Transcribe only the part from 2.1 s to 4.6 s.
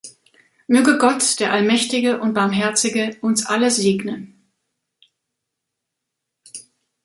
und Barmherzige, uns alle segnen.